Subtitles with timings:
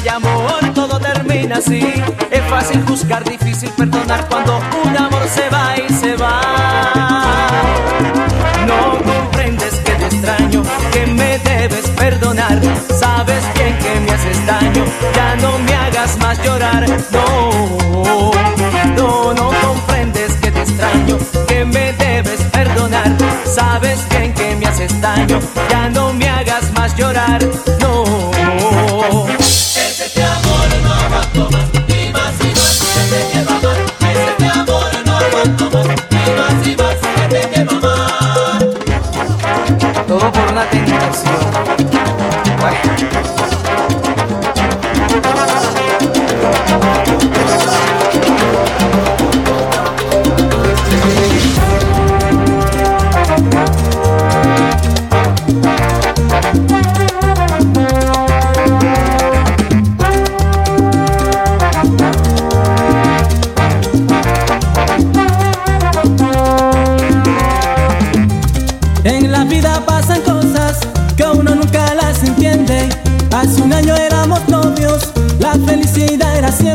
[0.00, 1.80] hay amor, todo termina así.
[2.30, 6.40] Es fácil juzgar, difícil perdonar cuando un amor se va y se va.
[8.66, 12.60] No comprendes que te extraño, que me debes perdonar.
[12.98, 14.84] Sabes bien que me haces daño,
[15.14, 16.86] ya no me hagas más llorar.
[40.50, 41.36] Una tentación.
[42.60, 43.39] Bueno.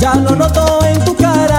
[0.00, 1.49] la avenida.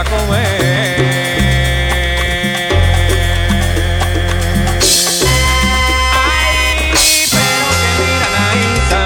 [0.00, 0.50] Deja comer.
[6.12, 6.92] Ay,
[7.30, 9.00] pero que mira Anaísa,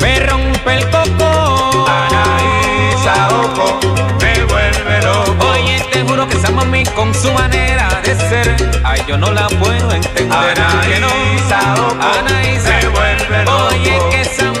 [0.00, 1.86] me rompe el coco.
[1.88, 3.80] Anaísa, ojo,
[4.20, 5.48] me vuelve loco.
[5.50, 9.48] Oye, te juro que esa mami con su manera de ser, ay, yo no la
[9.48, 10.58] puedo entender.
[10.58, 13.68] Anaísa, ojo, Anaísa, me vuelve loco.
[13.68, 14.52] Oye, que esa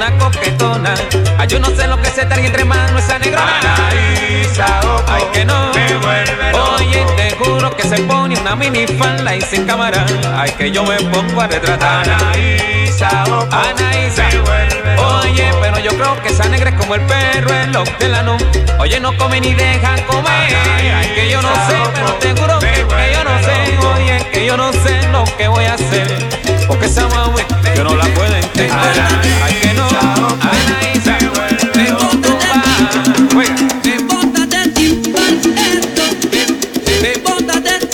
[0.00, 0.94] una coquetona.
[1.38, 3.60] Ay, yo no sé lo que se trae entre manos esa negrona.
[3.60, 5.72] Anaísa, ojo, Ay, que no.
[5.74, 6.74] me vuelve loco.
[6.76, 10.06] Oye, te juro que se pone una mini falda y sin cámara.
[10.34, 12.08] Ay, que yo me pongo a retratar.
[12.08, 15.20] Anaísa, ojo, Anaísa, me vuelve loco.
[15.20, 18.38] oye, pero yo creo que esa negra es como el perro, el hortelano.
[18.78, 20.56] Oye, no come ni deja comer.
[20.96, 23.78] Ay, que yo no sé, pero te juro que, que yo no sé.
[23.96, 26.49] Oye, que yo no sé lo que voy a hacer.
[26.66, 27.42] Porque esa mami
[27.76, 28.70] yo no la puedo entender.
[28.72, 29.86] Ay, que no,
[30.40, 31.18] Anaísa,
[31.72, 32.40] te tumba.
[37.02, 37.88] Debótate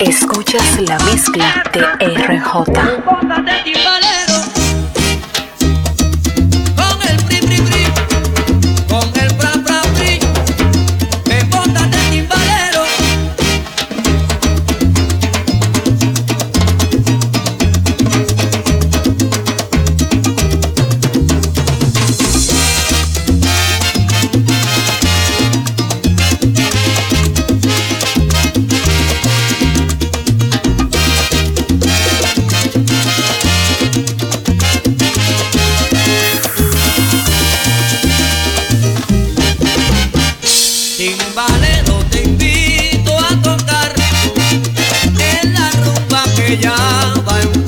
[0.00, 2.64] Escuchas la mezcla de RJ.
[47.00, 47.59] Que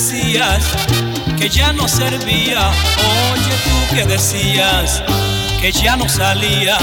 [0.00, 0.64] decías
[1.36, 2.70] que ya no servía,
[3.32, 5.02] oye tú que decías
[5.60, 6.78] que ya no salía.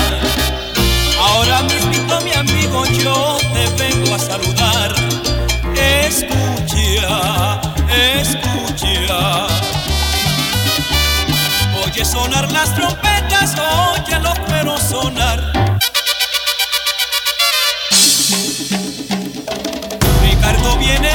[1.20, 4.94] Ahora mismo mi amigo yo te vengo a saludar.
[6.06, 7.60] Escucha,
[8.22, 9.48] escucha.
[11.84, 13.87] Oye sonar las trompetas, oye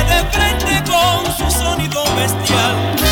[0.05, 3.12] de frente con su sonido bestial.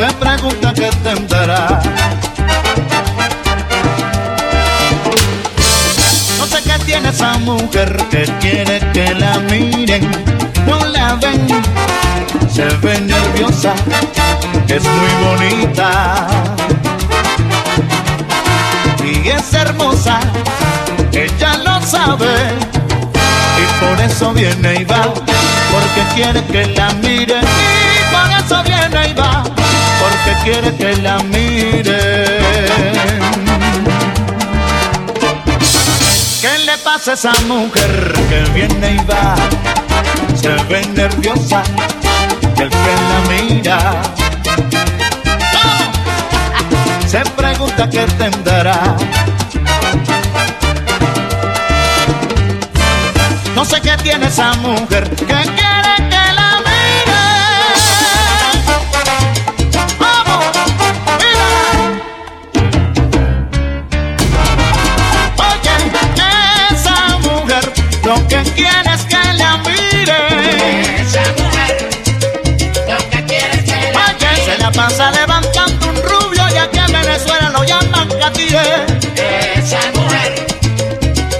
[0.00, 1.78] se pregunta qué tendrá.
[6.38, 10.10] No sé qué tiene esa mujer que quiere que la miren.
[10.66, 11.46] No la ven,
[12.50, 13.74] se ve nerviosa,
[14.68, 16.26] es muy bonita.
[19.04, 20.20] Y es hermosa,
[21.12, 22.34] ella lo sabe.
[23.62, 27.44] Y por eso viene y va, porque quiere que la miren.
[27.44, 29.44] Y por eso viene y va
[30.00, 31.90] porque quiere que la miren.
[36.40, 39.34] ¿Qué le pasa a esa mujer que viene y va?
[40.34, 41.62] Se ve nerviosa
[42.56, 44.02] y el que la mira
[47.10, 48.96] se pregunta qué tendrá.
[53.56, 55.59] No sé qué tiene esa mujer que
[78.52, 80.44] Esa mujer,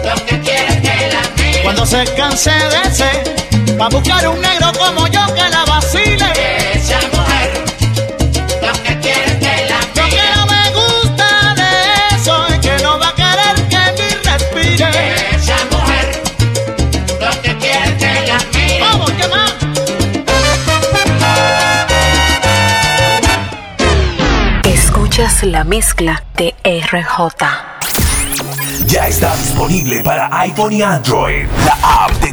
[0.05, 1.63] lo que quiere es que la mire.
[1.65, 5.65] Cuando se canse de ese, va a buscar un negro como yo que la
[24.65, 27.45] Escuchas la mezcla de RJ.
[28.87, 31.47] Ya está disponible para iPhone y Android.
[31.65, 32.33] La app de